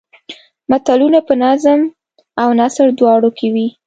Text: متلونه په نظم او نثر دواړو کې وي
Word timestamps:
متلونه 0.69 1.19
په 1.27 1.33
نظم 1.43 1.79
او 2.41 2.49
نثر 2.59 2.87
دواړو 2.99 3.29
کې 3.37 3.47
وي 3.53 3.67